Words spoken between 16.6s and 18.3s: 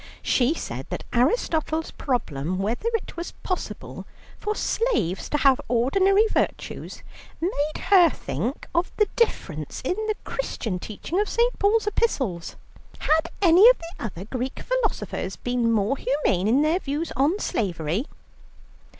their views on slavery?